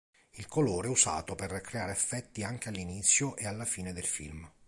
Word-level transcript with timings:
Il 0.31 0.47
colore 0.47 0.87
è 0.87 0.89
usato 0.89 1.35
per 1.35 1.61
creare 1.61 1.91
effetti 1.91 2.41
anche 2.43 2.69
all'inizio 2.69 3.35
e 3.37 3.45
alla 3.45 3.65
fine 3.65 3.93
del 3.93 4.03
film. 4.03 4.51